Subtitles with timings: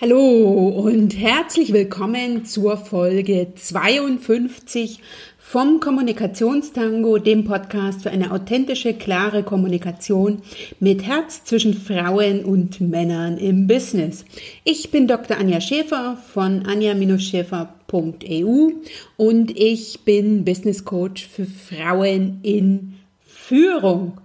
[0.00, 4.98] Hallo und herzlich willkommen zur Folge 52
[5.38, 10.42] vom Kommunikationstango, dem Podcast für eine authentische, klare Kommunikation
[10.80, 14.24] mit Herz zwischen Frauen und Männern im Business.
[14.64, 15.38] Ich bin Dr.
[15.38, 18.70] Anja Schäfer von anja-schäfer.eu
[19.16, 24.18] und ich bin Business Coach für Frauen in Führung.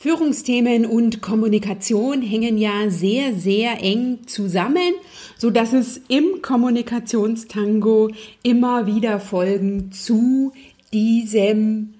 [0.00, 4.94] Führungsthemen und Kommunikation hängen ja sehr, sehr eng zusammen,
[5.36, 8.12] so dass es im Kommunikationstango
[8.44, 10.52] immer wieder Folgen zu
[10.92, 11.94] diesem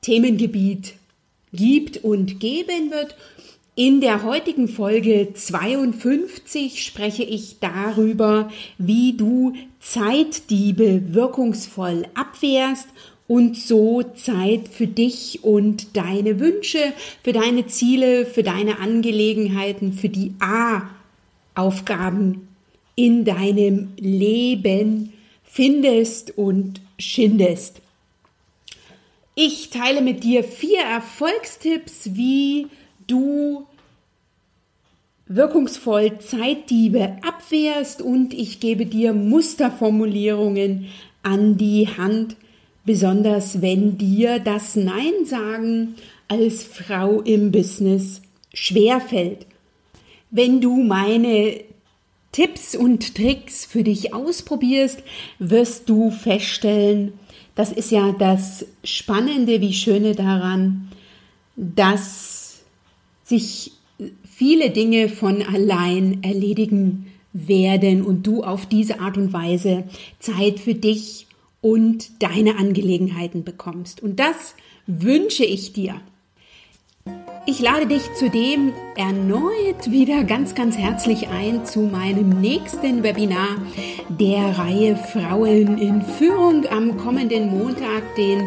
[0.00, 0.94] Themengebiet
[1.52, 3.14] gibt und geben wird.
[3.74, 12.88] In der heutigen Folge 52 spreche ich darüber, wie du Zeitdiebe wirkungsvoll abwehrst
[13.30, 20.08] und so Zeit für dich und deine Wünsche, für deine Ziele, für deine Angelegenheiten, für
[20.08, 22.48] die A-Aufgaben
[22.96, 25.12] in deinem Leben
[25.44, 27.80] findest und schindest.
[29.36, 32.66] Ich teile mit dir vier Erfolgstipps, wie
[33.06, 33.64] du
[35.26, 40.88] wirkungsvoll Zeitdiebe abwehrst und ich gebe dir Musterformulierungen
[41.22, 42.34] an die Hand,
[42.84, 45.94] besonders wenn dir das Nein sagen
[46.28, 48.22] als Frau im Business
[48.54, 49.46] schwerfällt.
[50.30, 51.60] Wenn du meine
[52.32, 55.02] Tipps und Tricks für dich ausprobierst,
[55.38, 57.12] wirst du feststellen,
[57.56, 60.88] das ist ja das Spannende, wie Schöne daran,
[61.56, 62.60] dass
[63.24, 63.72] sich
[64.24, 69.84] viele Dinge von allein erledigen werden und du auf diese Art und Weise
[70.18, 71.26] Zeit für dich
[71.60, 74.02] und deine Angelegenheiten bekommst.
[74.02, 74.54] Und das
[74.86, 76.00] wünsche ich dir.
[77.50, 83.56] Ich lade dich zudem erneut wieder ganz, ganz herzlich ein zu meinem nächsten Webinar
[84.08, 88.46] der Reihe Frauen in Führung am kommenden Montag, den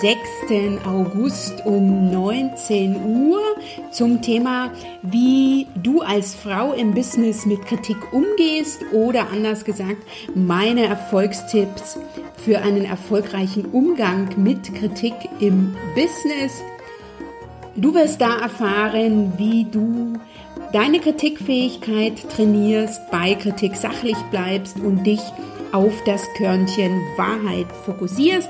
[0.00, 0.80] 6.
[0.86, 2.96] August um 19
[3.28, 3.42] Uhr
[3.90, 4.72] zum Thema,
[5.02, 10.02] wie du als Frau im Business mit Kritik umgehst oder anders gesagt,
[10.34, 11.98] meine Erfolgstipps
[12.42, 16.62] für einen erfolgreichen Umgang mit Kritik im Business.
[17.78, 20.14] Du wirst da erfahren, wie du
[20.72, 25.20] deine Kritikfähigkeit trainierst, bei Kritik sachlich bleibst und dich
[25.70, 28.48] auf das Körnchen Wahrheit fokussierst.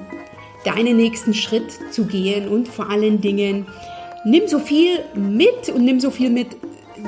[0.63, 3.65] deinen nächsten Schritt zu gehen und vor allen Dingen
[4.23, 6.55] nimm so viel mit und nimm so viel mit,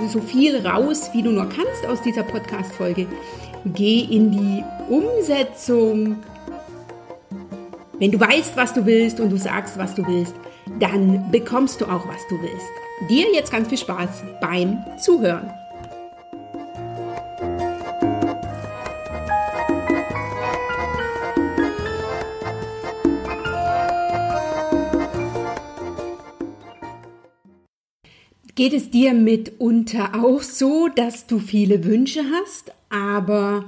[0.10, 3.08] so viel raus, wie du nur kannst aus dieser Podcast-Folge.
[3.66, 6.18] Geh in die Umsetzung.
[8.00, 10.36] Wenn du weißt, was du willst und du sagst, was du willst,
[10.80, 13.10] dann bekommst du auch, was du willst.
[13.10, 15.52] Dir jetzt ganz viel Spaß beim Zuhören.
[28.56, 33.66] Geht es dir mitunter auch so, dass du viele Wünsche hast, aber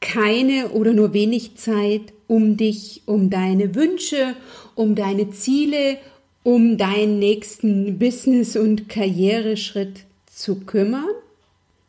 [0.00, 4.36] keine oder nur wenig Zeit, um dich um deine Wünsche,
[4.74, 5.96] um deine Ziele,
[6.42, 11.08] um deinen nächsten Business- und Karriereschritt zu kümmern?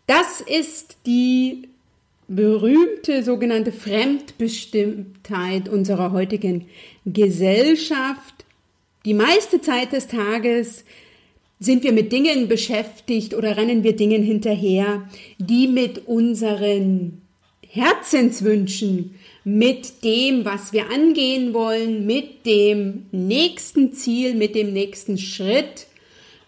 [0.07, 1.67] Das ist die
[2.29, 6.67] berühmte sogenannte Fremdbestimmtheit unserer heutigen
[7.05, 8.45] Gesellschaft.
[9.03, 10.85] Die meiste Zeit des Tages
[11.59, 15.07] sind wir mit Dingen beschäftigt oder rennen wir Dingen hinterher,
[15.37, 17.21] die mit unseren
[17.67, 25.87] Herzenswünschen, mit dem, was wir angehen wollen, mit dem nächsten Ziel, mit dem nächsten Schritt,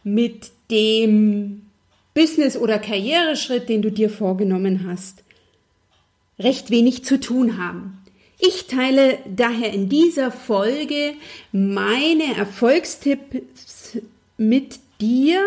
[0.04, 1.64] mit dem
[2.14, 5.24] Business- oder Karriereschritt, den du dir vorgenommen hast,
[6.40, 7.98] recht wenig zu tun haben.
[8.40, 11.14] Ich teile daher in dieser Folge
[11.52, 13.98] meine Erfolgstipps
[14.38, 15.42] mit dir,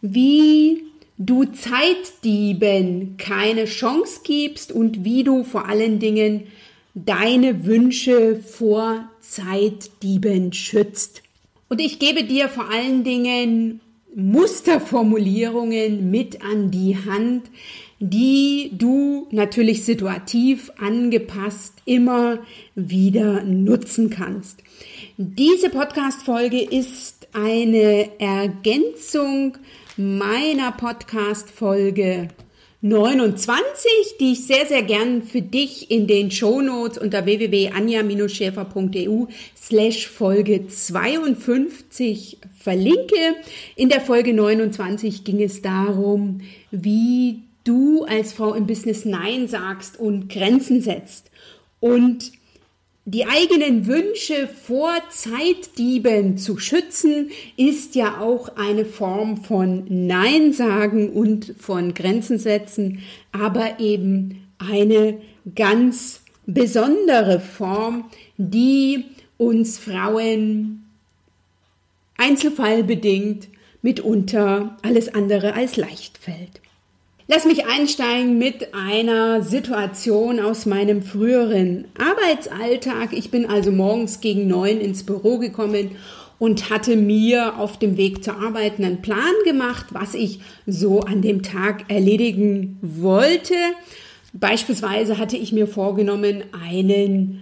[0.00, 0.84] wie
[1.18, 6.44] du Zeitdieben keine Chance gibst und wie du vor allen Dingen
[6.94, 11.22] deine Wünsche vor Zeitdieben schützt.
[11.68, 13.80] Und ich gebe dir vor allen Dingen
[14.14, 17.50] Musterformulierungen mit an die Hand,
[17.98, 22.38] die du natürlich situativ angepasst immer
[22.74, 24.60] wieder nutzen kannst.
[25.16, 29.58] Diese Podcast-Folge ist eine Ergänzung
[29.96, 32.28] meiner Podcast-Folge
[32.80, 33.90] 29,
[34.20, 39.24] die ich sehr, sehr gern für dich in den Shownotes unter www.anja-schäfer.eu
[39.56, 43.34] slash Folge 52 verlinke.
[43.74, 49.98] In der Folge 29 ging es darum, wie du als Frau im Business Nein sagst
[49.98, 51.30] und Grenzen setzt.
[51.80, 52.32] Und
[53.06, 61.10] die eigenen Wünsche vor Zeitdieben zu schützen, ist ja auch eine Form von Nein sagen
[61.10, 65.18] und von Grenzen setzen, aber eben eine
[65.54, 68.04] ganz besondere Form,
[68.38, 69.04] die
[69.36, 70.84] uns Frauen
[72.16, 73.48] einzelfallbedingt
[73.82, 76.62] mitunter alles andere als leicht fällt.
[77.26, 83.14] Lass mich einsteigen mit einer Situation aus meinem früheren Arbeitsalltag.
[83.14, 85.92] Ich bin also morgens gegen neun ins Büro gekommen
[86.38, 91.22] und hatte mir auf dem Weg zur Arbeit einen Plan gemacht, was ich so an
[91.22, 93.54] dem Tag erledigen wollte.
[94.34, 97.40] Beispielsweise hatte ich mir vorgenommen, einen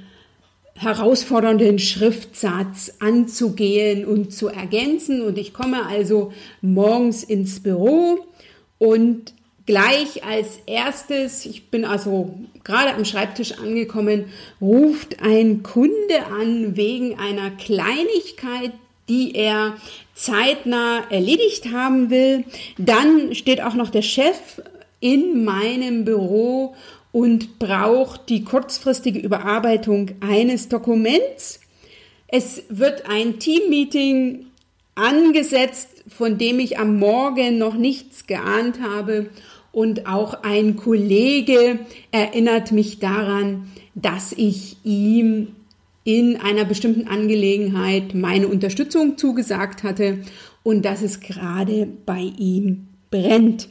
[0.75, 5.23] herausfordernden Schriftsatz anzugehen und zu ergänzen.
[5.23, 8.21] Und ich komme also morgens ins Büro
[8.79, 9.35] und
[9.67, 14.27] gleich als erstes, ich bin also gerade am Schreibtisch angekommen,
[14.61, 18.73] ruft ein Kunde an wegen einer Kleinigkeit,
[19.09, 19.77] die er
[20.15, 22.45] zeitnah erledigt haben will.
[22.79, 24.63] Dann steht auch noch der Chef
[25.01, 26.75] in meinem Büro
[27.11, 31.61] und braucht die kurzfristige Überarbeitung eines Dokuments.
[32.29, 34.47] Es wird ein Teammeeting
[34.95, 39.31] angesetzt, von dem ich am Morgen noch nichts geahnt habe
[39.73, 41.81] und auch ein Kollege
[42.11, 45.49] erinnert mich daran, dass ich ihm
[46.05, 50.19] in einer bestimmten Angelegenheit meine Unterstützung zugesagt hatte
[50.63, 53.69] und dass es gerade bei ihm brennt.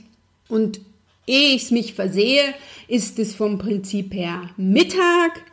[0.47, 0.81] Und
[1.27, 2.41] ehe ich mich versehe,
[2.87, 5.43] ist es vom Prinzip her Mittag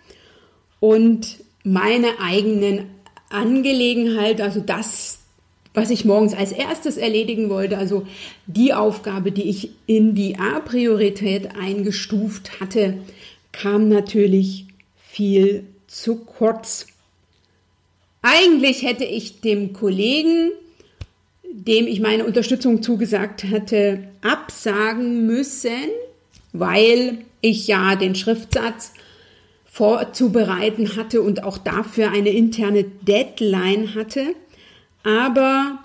[0.81, 2.87] und meine eigenen
[3.29, 5.18] Angelegenheit, also das,
[5.79, 8.05] was ich morgens als erstes erledigen wollte, also
[8.47, 12.95] die Aufgabe, die ich in die A-Priorität eingestuft hatte,
[13.53, 14.67] kam natürlich
[14.97, 16.87] viel zu kurz.
[18.23, 20.51] Eigentlich hätte ich dem Kollegen,
[21.45, 25.91] dem ich meine Unterstützung zugesagt hatte, absagen müssen,
[26.53, 28.93] weil ich ja den Schriftsatz
[29.65, 34.35] vorzubereiten hatte und auch dafür eine interne Deadline hatte.
[35.03, 35.79] Aber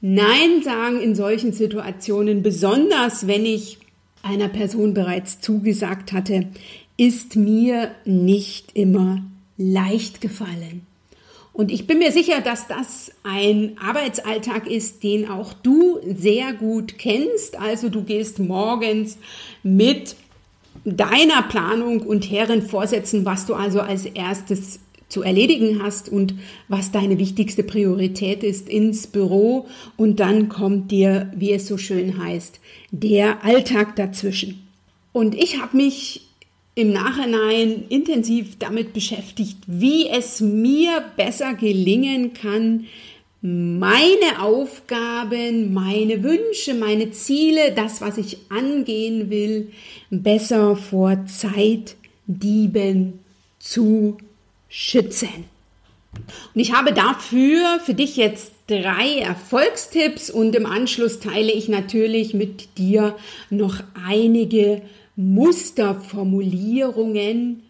[0.00, 3.78] Nein sagen in solchen Situationen, besonders wenn ich
[4.22, 6.48] einer Person bereits zugesagt hatte,
[6.96, 9.22] ist mir nicht immer
[9.56, 10.86] leicht gefallen.
[11.52, 16.98] Und ich bin mir sicher, dass das ein Arbeitsalltag ist, den auch du sehr gut
[16.98, 17.58] kennst.
[17.58, 19.16] Also du gehst morgens
[19.62, 20.16] mit
[20.84, 26.34] deiner Planung und Herren vorsetzen, was du also als erstes zu erledigen hast und
[26.68, 32.18] was deine wichtigste Priorität ist ins Büro und dann kommt dir, wie es so schön
[32.18, 32.60] heißt,
[32.90, 34.66] der Alltag dazwischen.
[35.12, 36.22] Und ich habe mich
[36.74, 42.86] im Nachhinein intensiv damit beschäftigt, wie es mir besser gelingen kann,
[43.40, 49.70] meine Aufgaben, meine Wünsche, meine Ziele, das, was ich angehen will,
[50.10, 53.20] besser vor Zeitdieben
[53.58, 54.18] zu
[54.68, 55.46] schützen.
[56.54, 62.34] Und ich habe dafür für dich jetzt drei Erfolgstipps und im Anschluss teile ich natürlich
[62.34, 63.14] mit dir
[63.50, 64.82] noch einige
[65.16, 67.62] Musterformulierungen,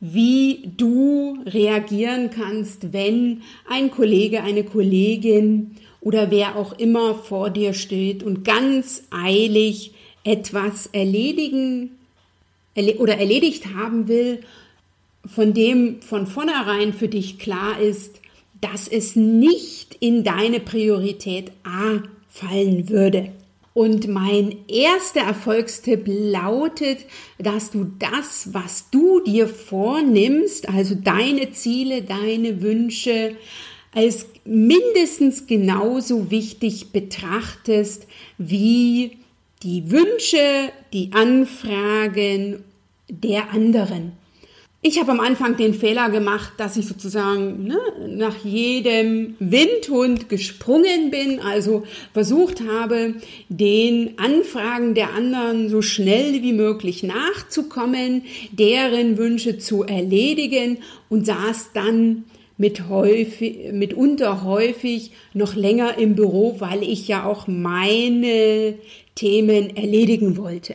[0.00, 7.72] wie du reagieren kannst, wenn ein Kollege, eine Kollegin oder wer auch immer vor dir
[7.72, 9.92] steht und ganz eilig
[10.24, 11.92] etwas erledigen
[12.98, 14.40] oder erledigt haben will
[15.26, 18.20] von dem von vornherein für dich klar ist,
[18.60, 23.32] dass es nicht in deine Priorität A fallen würde.
[23.74, 26.98] Und mein erster Erfolgstipp lautet,
[27.38, 33.36] dass du das, was du dir vornimmst, also deine Ziele, deine Wünsche,
[33.94, 38.06] als mindestens genauso wichtig betrachtest
[38.38, 39.18] wie
[39.62, 42.64] die Wünsche, die Anfragen
[43.08, 44.12] der anderen.
[44.84, 51.12] Ich habe am Anfang den Fehler gemacht, dass ich sozusagen ne, nach jedem Windhund gesprungen
[51.12, 53.14] bin, also versucht habe,
[53.48, 61.70] den Anfragen der anderen so schnell wie möglich nachzukommen, deren Wünsche zu erledigen und saß
[61.74, 62.24] dann
[62.58, 68.74] mit häufig, mitunter häufig noch länger im Büro, weil ich ja auch meine
[69.14, 70.74] Themen erledigen wollte.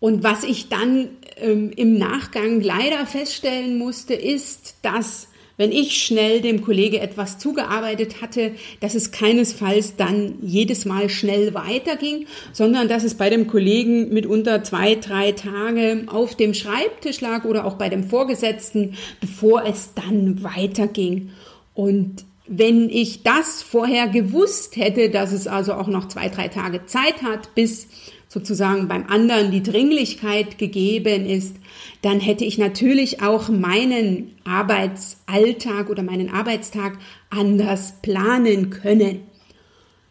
[0.00, 1.08] Und was ich dann
[1.40, 5.28] ähm, im Nachgang leider feststellen musste, ist, dass
[5.58, 11.52] wenn ich schnell dem Kollege etwas zugearbeitet hatte, dass es keinesfalls dann jedes Mal schnell
[11.52, 17.44] weiterging, sondern dass es bei dem Kollegen mitunter zwei, drei Tage auf dem Schreibtisch lag
[17.44, 21.30] oder auch bei dem Vorgesetzten, bevor es dann weiterging.
[21.74, 26.86] Und wenn ich das vorher gewusst hätte, dass es also auch noch zwei, drei Tage
[26.86, 27.88] Zeit hat, bis
[28.28, 31.56] sozusagen beim anderen die Dringlichkeit gegeben ist,
[32.02, 36.98] dann hätte ich natürlich auch meinen Arbeitsalltag oder meinen Arbeitstag
[37.30, 39.22] anders planen können.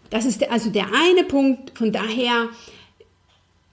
[0.09, 1.77] Das ist also der eine Punkt.
[1.77, 2.50] Von daher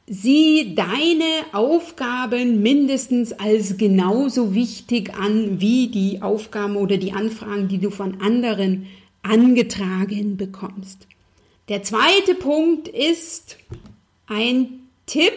[0.06, 7.78] sieh deine Aufgaben mindestens als genauso wichtig an wie die Aufgaben oder die Anfragen, die
[7.78, 8.86] du von anderen
[9.22, 11.06] angetragen bekommst.
[11.68, 13.56] Der zweite Punkt ist,
[14.26, 15.32] ein Tipp,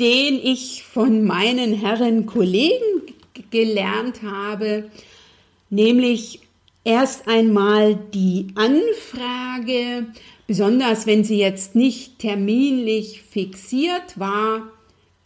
[0.00, 3.02] den ich von meinen Herren Kollegen
[3.50, 4.90] gelernt habe,
[5.70, 6.40] nämlich
[6.84, 10.06] erst einmal die Anfrage,
[10.46, 14.68] besonders wenn sie jetzt nicht terminlich fixiert war,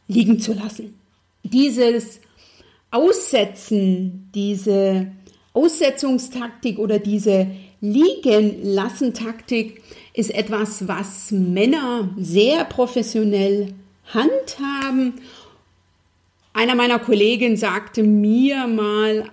[0.07, 0.95] liegen zu lassen.
[1.43, 2.21] Dieses
[2.91, 5.11] Aussetzen, diese
[5.53, 7.49] Aussetzungstaktik oder diese
[7.81, 9.83] Liegen-Lassen-Taktik
[10.13, 13.75] ist etwas, was Männer sehr professionell
[14.07, 15.21] handhaben.
[16.53, 19.31] Einer meiner Kollegen sagte mir mal,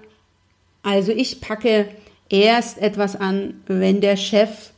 [0.83, 1.87] also ich packe
[2.29, 4.71] erst etwas an, wenn der Chef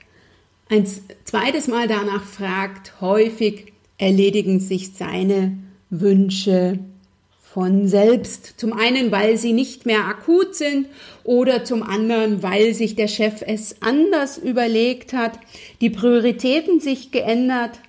[0.70, 0.88] ein
[1.26, 3.02] zweites Mal danach fragt.
[3.02, 5.58] Häufig erledigen sich seine
[5.90, 6.80] Wünsche
[7.58, 8.54] von selbst.
[8.58, 10.86] Zum einen, weil sie nicht mehr akut sind
[11.24, 15.40] oder zum anderen, weil sich der Chef es anders überlegt hat,
[15.82, 17.80] die Prioritäten sich geändert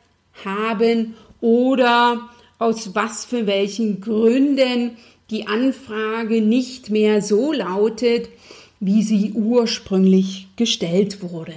[0.43, 4.97] haben oder aus was für welchen Gründen
[5.29, 8.31] die Anfrage nicht mehr so lautet,
[8.81, 11.53] wie sie ursprünglich gestellt wurde.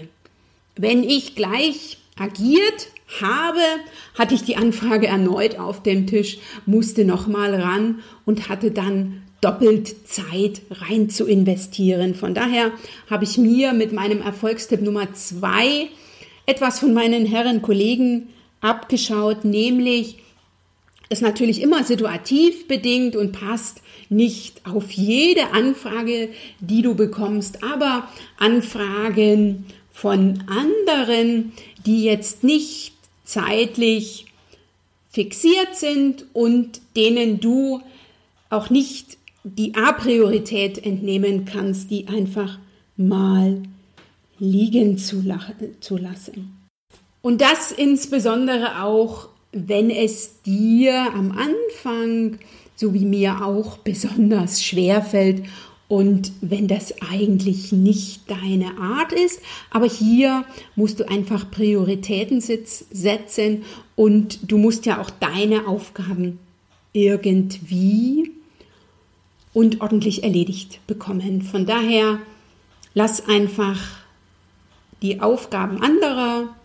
[0.76, 2.88] Wenn ich gleich agiert
[3.20, 3.60] habe,
[4.18, 10.08] hatte ich die Anfrage erneut auf dem Tisch, musste nochmal ran und hatte dann doppelt
[10.08, 12.16] Zeit rein zu investieren.
[12.16, 12.72] Von daher
[13.10, 15.90] habe ich mir mit meinem Erfolgstipp Nummer zwei
[16.46, 18.30] etwas von meinen Herren Kollegen
[18.62, 20.18] abgeschaut, nämlich
[21.10, 28.08] ist natürlich immer situativ bedingt und passt nicht auf jede Anfrage, die du bekommst, aber
[28.38, 31.52] Anfragen von anderen,
[31.86, 32.94] die jetzt nicht
[33.32, 34.26] zeitlich
[35.10, 37.82] fixiert sind und denen du
[38.50, 42.60] auch nicht die A-Priorität entnehmen kannst, die einfach
[42.98, 43.64] mal
[44.38, 45.24] liegen zu,
[45.80, 46.58] zu lassen.
[47.22, 52.40] Und das insbesondere auch, wenn es dir am Anfang,
[52.76, 55.44] so wie mir auch, besonders schwer fällt
[55.92, 60.46] und wenn das eigentlich nicht deine Art ist, aber hier
[60.78, 63.64] musst du einfach Prioritäten setzen
[63.98, 66.40] und du musst ja auch deine Aufgaben
[66.94, 68.32] irgendwie
[69.52, 71.42] und ordentlich erledigt bekommen.
[71.42, 72.20] Von daher
[72.94, 73.78] lass einfach
[75.02, 76.56] die Aufgaben anderer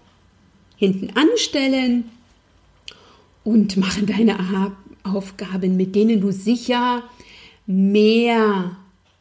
[0.76, 2.04] hinten anstellen
[3.42, 4.36] und mache deine
[5.02, 7.02] Aufgaben, mit denen du sicher
[7.66, 8.76] mehr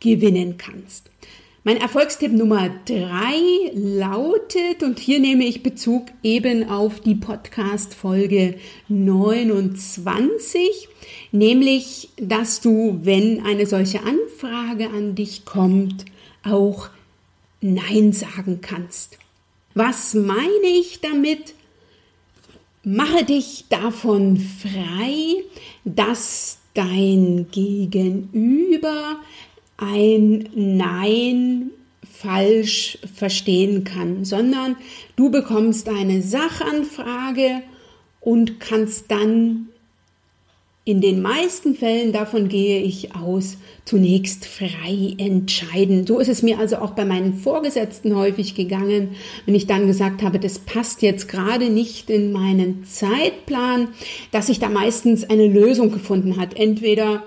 [0.06, 1.10] gewinnen kannst.
[1.64, 8.54] Mein Erfolgstipp Nummer drei lautet, und hier nehme ich Bezug eben auf die Podcast-Folge
[8.88, 10.60] 29,
[11.32, 16.06] nämlich, dass du, wenn eine solche Anfrage an dich kommt,
[16.44, 16.90] auch
[17.62, 19.18] Nein sagen kannst.
[19.74, 21.56] Was meine ich damit?
[22.84, 25.44] Mache dich davon frei,
[25.84, 29.18] dass dein Gegenüber
[29.78, 31.72] ein Nein
[32.04, 34.78] falsch verstehen kann, sondern
[35.16, 37.62] du bekommst eine Sachanfrage
[38.22, 39.70] und kannst dann
[40.88, 46.06] in den meisten Fällen, davon gehe ich aus, zunächst frei entscheiden.
[46.06, 49.16] So ist es mir also auch bei meinen Vorgesetzten häufig gegangen,
[49.46, 53.90] wenn ich dann gesagt habe, das passt jetzt gerade nicht in meinen Zeitplan,
[54.32, 56.56] dass sich da meistens eine Lösung gefunden hat.
[56.56, 57.24] Entweder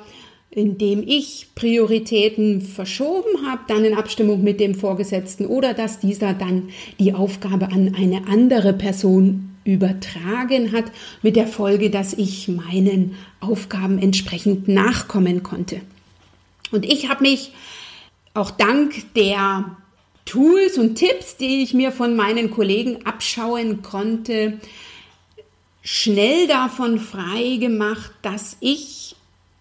[0.58, 6.70] indem ich Prioritäten verschoben habe, dann in Abstimmung mit dem Vorgesetzten oder dass dieser dann
[6.98, 10.86] die Aufgabe an eine andere Person übertragen hat,
[11.22, 15.80] mit der Folge, dass ich meinen Aufgaben entsprechend nachkommen konnte.
[16.72, 17.52] Und ich habe mich
[18.34, 19.76] auch dank der
[20.24, 24.58] Tools und Tipps, die ich mir von meinen Kollegen abschauen konnte,
[25.82, 29.14] schnell davon frei gemacht, dass ich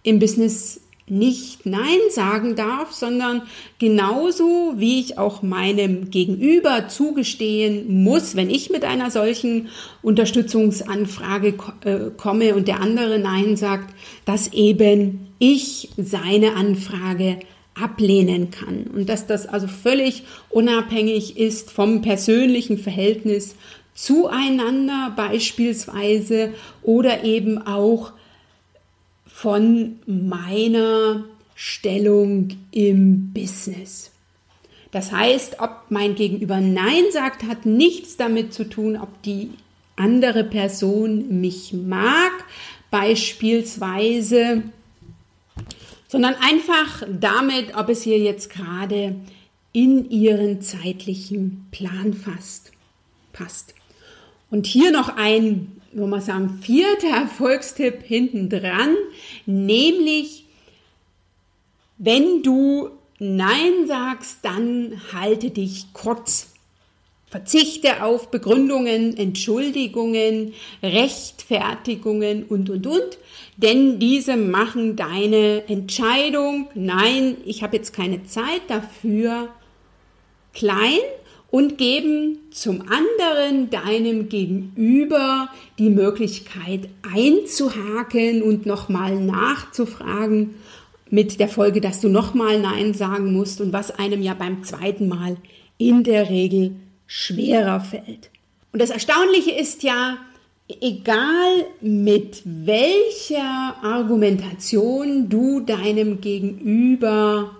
[0.03, 3.43] im Business nicht Nein sagen darf, sondern
[3.79, 9.69] genauso wie ich auch meinem Gegenüber zugestehen muss, wenn ich mit einer solchen
[10.01, 13.93] Unterstützungsanfrage äh, komme und der andere Nein sagt,
[14.25, 17.39] dass eben ich seine Anfrage
[17.73, 18.87] ablehnen kann.
[18.93, 23.55] Und dass das also völlig unabhängig ist vom persönlichen Verhältnis
[23.93, 28.11] zueinander beispielsweise oder eben auch
[29.37, 34.09] von meiner Stellung im Business.
[34.89, 39.51] Das heißt, ob mein Gegenüber Nein sagt, hat nichts damit zu tun, ob die
[39.95, 42.31] andere Person mich mag,
[42.89, 44.63] beispielsweise,
[46.07, 49.17] sondern einfach damit, ob es hier jetzt gerade
[49.71, 52.71] in ihren zeitlichen Plan fasst,
[53.33, 53.75] passt.
[54.49, 58.95] Und hier noch ein würde man sagen, vierter Erfolgstipp hinten dran,
[59.45, 60.45] nämlich
[61.97, 66.53] wenn du Nein sagst, dann halte dich kurz.
[67.29, 73.17] Verzichte auf Begründungen, Entschuldigungen, Rechtfertigungen und, und, und,
[73.57, 79.49] denn diese machen deine Entscheidung, nein, ich habe jetzt keine Zeit dafür,
[80.53, 80.99] klein
[81.49, 90.55] und geben zum anderen deinem Gegenüber die Möglichkeit einzuhaken und nochmal nachzufragen,
[91.09, 95.07] mit der Folge, dass du nochmal Nein sagen musst und was einem ja beim zweiten
[95.07, 95.37] Mal
[95.77, 98.29] in der Regel schwerer fällt.
[98.73, 100.17] Und das Erstaunliche ist ja,
[100.81, 107.55] egal mit welcher Argumentation du deinem Gegenüber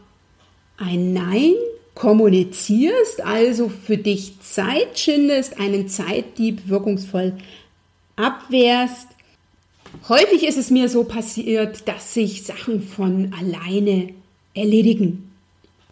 [0.78, 1.54] ein Nein
[1.98, 7.34] kommunizierst, also für dich Zeit schindest, einen Zeitdieb wirkungsvoll
[8.16, 9.08] abwehrst.
[10.08, 14.10] Häufig ist es mir so passiert, dass sich Sachen von alleine
[14.54, 15.32] erledigen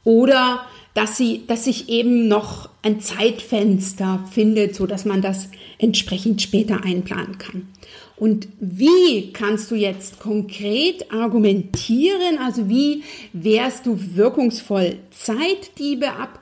[0.03, 6.41] oder dass sie, dass sich eben noch ein Zeitfenster findet, so dass man das entsprechend
[6.41, 7.67] später einplanen kann.
[8.15, 12.37] Und wie kannst du jetzt konkret argumentieren?
[12.39, 13.03] Also wie
[13.33, 16.39] wehrst du wirkungsvoll Zeitdiebe ab?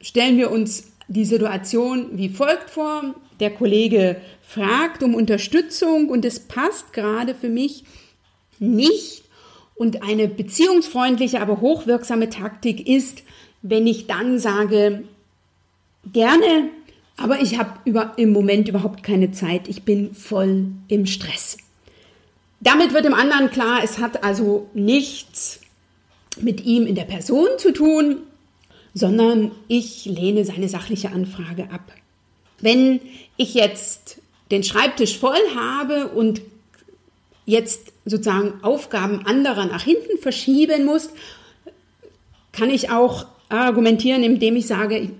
[0.00, 3.16] Stellen wir uns die Situation wie folgt vor.
[3.40, 7.82] Der Kollege fragt um Unterstützung und es passt gerade für mich
[8.60, 9.24] nicht.
[9.74, 13.24] Und eine beziehungsfreundliche, aber hochwirksame Taktik ist,
[13.68, 15.04] wenn ich dann sage,
[16.12, 16.70] gerne,
[17.16, 19.68] aber ich habe im Moment überhaupt keine Zeit.
[19.68, 21.56] Ich bin voll im Stress.
[22.60, 25.60] Damit wird dem anderen klar, es hat also nichts
[26.40, 28.18] mit ihm in der Person zu tun,
[28.94, 31.92] sondern ich lehne seine sachliche Anfrage ab.
[32.60, 33.00] Wenn
[33.36, 36.40] ich jetzt den Schreibtisch voll habe und
[37.44, 41.10] jetzt sozusagen Aufgaben anderer nach hinten verschieben muss,
[42.52, 45.10] kann ich auch argumentieren, indem ich sage,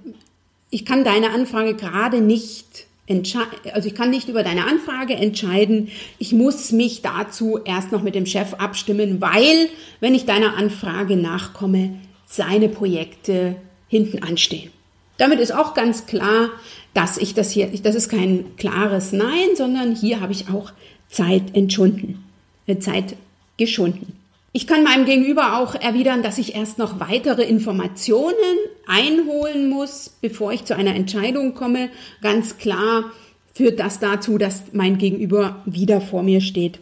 [0.70, 5.88] ich kann deine Anfrage gerade nicht entscheiden, also ich kann nicht über deine Anfrage entscheiden.
[6.18, 9.68] Ich muss mich dazu erst noch mit dem Chef abstimmen, weil,
[10.00, 13.56] wenn ich deiner Anfrage nachkomme, seine Projekte
[13.88, 14.70] hinten anstehen.
[15.18, 16.50] Damit ist auch ganz klar,
[16.92, 20.72] dass ich das hier, das ist kein klares Nein, sondern hier habe ich auch
[21.08, 22.24] Zeit entschunden,
[22.66, 23.16] äh, Zeit
[23.56, 24.14] geschunden.
[24.56, 28.32] Ich kann meinem Gegenüber auch erwidern, dass ich erst noch weitere Informationen
[28.86, 31.90] einholen muss, bevor ich zu einer Entscheidung komme.
[32.22, 33.12] Ganz klar
[33.52, 36.78] führt das dazu, dass mein Gegenüber wieder vor mir steht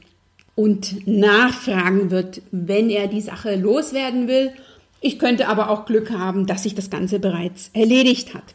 [0.55, 4.53] und nachfragen wird, wenn er die Sache loswerden will.
[5.01, 8.55] Ich könnte aber auch Glück haben, dass sich das Ganze bereits erledigt hat.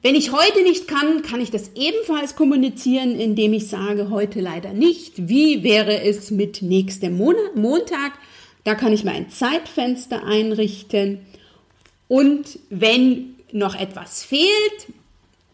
[0.00, 4.72] Wenn ich heute nicht kann, kann ich das ebenfalls kommunizieren, indem ich sage, heute leider
[4.72, 5.28] nicht.
[5.28, 8.12] Wie wäre es mit nächstem Montag?
[8.64, 11.20] Da kann ich mir ein Zeitfenster einrichten.
[12.08, 14.88] Und wenn noch etwas fehlt,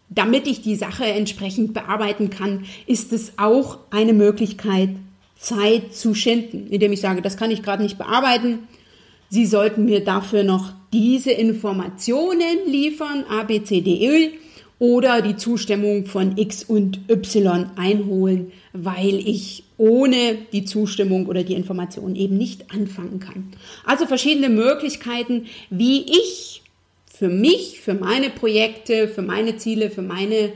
[0.09, 4.91] damit ich die Sache entsprechend bearbeiten kann, ist es auch eine Möglichkeit,
[5.39, 8.61] Zeit zu schinden, indem ich sage, das kann ich gerade nicht bearbeiten.
[9.29, 14.31] Sie sollten mir dafür noch diese Informationen liefern, A, B, C, D, E,
[14.79, 21.55] oder die Zustimmung von X und Y einholen, weil ich ohne die Zustimmung oder die
[21.55, 23.53] Information eben nicht anfangen kann.
[23.85, 26.63] Also verschiedene Möglichkeiten, wie ich
[27.07, 30.53] für mich, für meine Projekte, für meine Ziele, für meine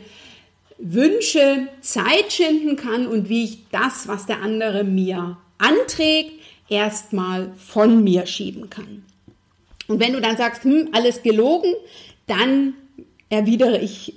[0.79, 6.33] Wünsche Zeit schinden kann und wie ich das, was der andere mir anträgt,
[6.69, 9.05] erstmal von mir schieben kann.
[9.89, 11.75] Und wenn du dann sagst, hm, alles gelogen,
[12.27, 12.75] dann
[13.29, 14.15] erwidere ich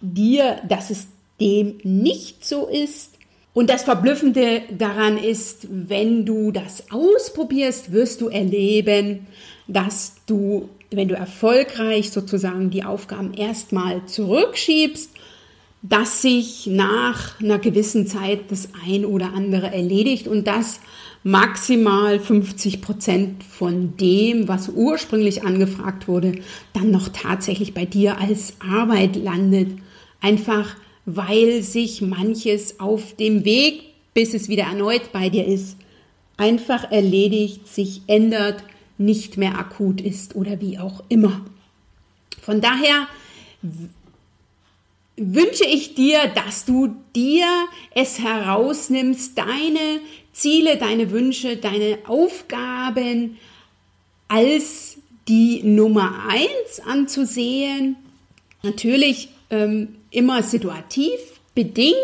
[0.00, 1.08] dir, dass es
[1.40, 3.13] dem nicht so ist.
[3.54, 9.28] Und das Verblüffende daran ist, wenn du das ausprobierst, wirst du erleben,
[9.68, 15.10] dass du, wenn du erfolgreich sozusagen die Aufgaben erstmal zurückschiebst,
[15.82, 20.80] dass sich nach einer gewissen Zeit das ein oder andere erledigt und das
[21.22, 26.40] maximal 50 Prozent von dem, was ursprünglich angefragt wurde,
[26.72, 29.68] dann noch tatsächlich bei dir als Arbeit landet.
[30.20, 30.74] Einfach
[31.06, 33.82] weil sich manches auf dem Weg,
[34.14, 35.76] bis es wieder erneut bei dir ist,
[36.36, 38.62] einfach erledigt, sich ändert,
[38.96, 41.44] nicht mehr akut ist oder wie auch immer.
[42.40, 43.08] Von daher
[45.16, 47.46] wünsche ich dir, dass du dir
[47.94, 50.00] es herausnimmst, deine
[50.32, 53.38] Ziele, deine Wünsche, deine Aufgaben
[54.28, 54.96] als
[55.28, 57.96] die Nummer eins anzusehen.
[58.62, 61.18] Natürlich ähm, immer situativ
[61.54, 61.96] bedingt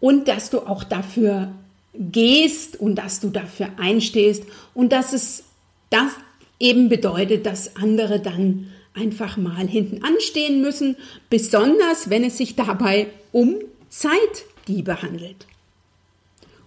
[0.00, 1.52] und dass du auch dafür
[1.94, 5.44] gehst und dass du dafür einstehst und dass es
[5.90, 6.12] das
[6.58, 10.96] eben bedeutet, dass andere dann einfach mal hinten anstehen müssen,
[11.30, 13.56] besonders wenn es sich dabei um
[13.88, 15.46] Zeitdiebe handelt.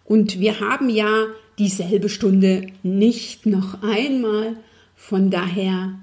[0.06, 1.26] Und wir haben ja
[1.58, 4.56] dieselbe Stunde nicht noch einmal.
[4.96, 6.00] Von daher,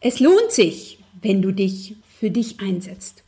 [0.00, 3.25] es lohnt sich, wenn du dich für dich einsetzt.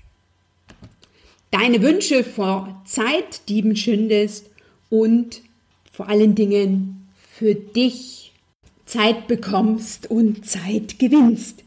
[1.50, 4.50] Deine Wünsche vor Zeitdieben schindest
[4.90, 5.42] und
[5.90, 8.32] vor allen Dingen für dich
[8.84, 11.64] Zeit bekommst und Zeit gewinnst.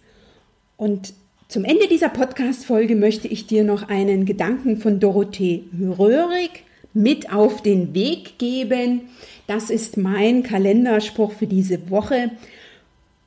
[0.77, 1.13] Und
[1.47, 6.63] zum Ende dieser Podcast-Folge möchte ich dir noch einen Gedanken von Dorothee Röhrig
[6.93, 9.01] mit auf den Weg geben.
[9.47, 12.31] Das ist mein Kalenderspruch für diese Woche.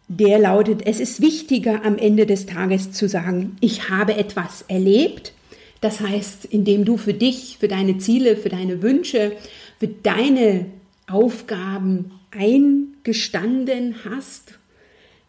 [0.09, 5.33] Der lautet, es ist wichtiger am Ende des Tages zu sagen, ich habe etwas erlebt.
[5.81, 9.33] Das heißt, indem du für dich, für deine Ziele, für deine Wünsche,
[9.79, 10.67] für deine
[11.07, 14.59] Aufgaben eingestanden hast,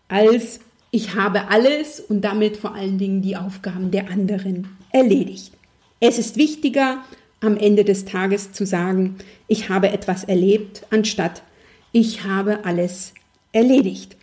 [0.07, 0.59] als
[0.91, 5.51] ich habe alles und damit vor allen Dingen die Aufgaben der anderen erledigt.
[5.99, 7.03] Es ist wichtiger,
[7.41, 11.43] am Ende des Tages zu sagen, ich habe etwas erlebt, anstatt
[11.91, 13.13] ich habe alles
[13.51, 14.15] erledigt.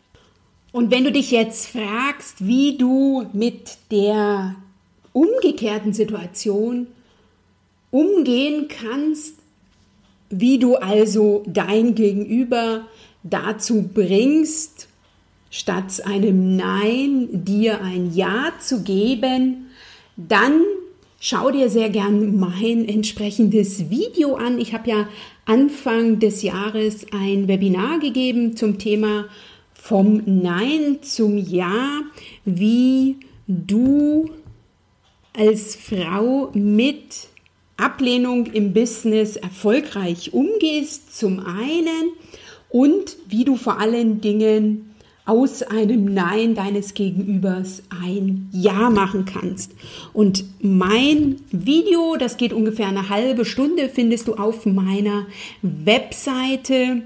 [0.72, 4.56] Und wenn du dich jetzt fragst, wie du mit der
[5.12, 6.86] umgekehrten Situation
[7.90, 9.36] umgehen kannst,
[10.30, 12.86] wie du also dein Gegenüber
[13.22, 14.88] dazu bringst,
[15.50, 19.66] statt einem Nein dir ein Ja zu geben,
[20.16, 20.62] dann
[21.24, 24.58] Schau dir sehr gern mein entsprechendes Video an.
[24.58, 25.08] Ich habe ja
[25.44, 29.26] Anfang des Jahres ein Webinar gegeben zum Thema
[29.72, 32.00] vom Nein zum Ja,
[32.44, 34.30] wie du
[35.36, 37.28] als Frau mit
[37.76, 42.12] Ablehnung im Business erfolgreich umgehst, zum einen,
[42.68, 44.92] und wie du vor allen Dingen
[45.24, 49.72] aus einem Nein deines Gegenübers ein Ja machen kannst.
[50.12, 55.26] Und mein Video, das geht ungefähr eine halbe Stunde, findest du auf meiner
[55.62, 57.02] Webseite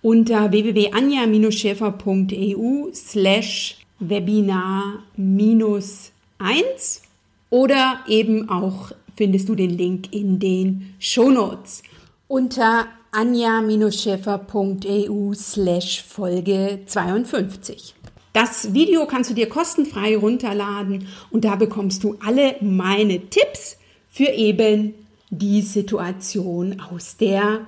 [0.00, 7.02] unter www.anja-schäfer.eu slash webinar minus 1
[7.50, 11.82] oder eben auch findest du den Link in den Shownotes.
[12.28, 17.94] Unter anja-schäfer.eu slash Folge 52.
[18.32, 24.30] Das Video kannst du dir kostenfrei runterladen und da bekommst du alle meine Tipps für
[24.30, 24.94] eben
[25.30, 27.66] die Situation aus der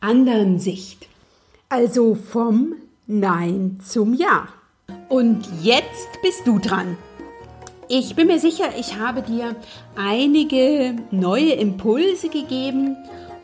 [0.00, 1.08] anderen Sicht.
[1.68, 2.74] Also vom
[3.06, 4.48] Nein zum Ja.
[5.08, 6.96] Und jetzt bist du dran.
[7.92, 9.56] Ich bin mir sicher, ich habe dir
[9.96, 12.96] einige neue Impulse gegeben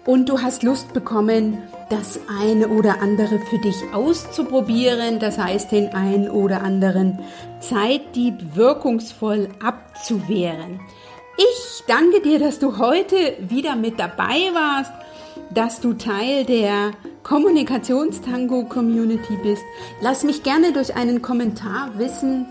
[0.05, 1.59] und du hast Lust bekommen,
[1.91, 7.19] das eine oder andere für dich auszuprobieren, das heißt den ein oder anderen
[7.59, 10.79] Zeitdieb wirkungsvoll abzuwehren.
[11.39, 14.93] Ich danke dir, dass du heute wieder mit dabei warst,
[15.51, 16.93] dass du Teil der
[17.25, 19.65] Kommunikationstango-Community bist.
[20.01, 22.47] Lass mich gerne durch einen Kommentar wissen,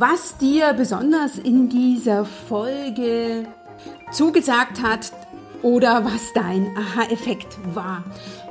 [0.00, 3.44] was dir besonders in dieser Folge
[4.10, 5.12] zugesagt hat,
[5.62, 8.04] oder was dein Aha-Effekt war.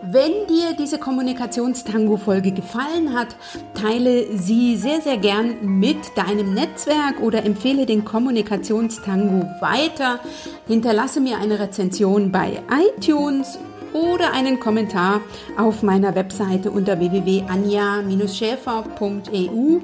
[0.04, 3.36] Wenn dir diese Kommunikationstango-Folge gefallen hat,
[3.74, 10.22] teile sie sehr, sehr gern mit deinem Netzwerk oder empfehle den Kommunikationstango weiter.
[10.68, 12.62] Hinterlasse mir eine Rezension bei
[12.96, 13.60] iTunes
[13.94, 15.22] oder einen Kommentar
[15.58, 19.80] auf meiner Webseite unter www.anja-schäfer.eu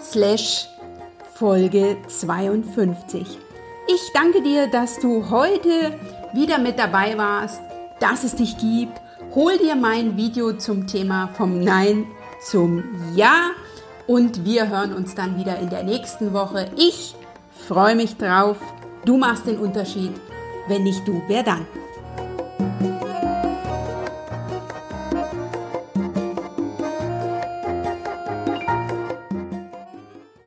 [0.00, 0.68] slash
[1.40, 3.38] Folge 52.
[3.88, 5.98] Ich danke dir, dass du heute
[6.34, 7.62] wieder mit dabei warst,
[7.98, 9.00] dass es dich gibt.
[9.34, 12.04] Hol dir mein Video zum Thema vom Nein
[12.42, 13.52] zum Ja
[14.06, 16.70] und wir hören uns dann wieder in der nächsten Woche.
[16.76, 17.14] Ich
[17.66, 18.58] freue mich drauf.
[19.06, 20.12] Du machst den Unterschied.
[20.68, 21.66] Wenn nicht du, wer dann?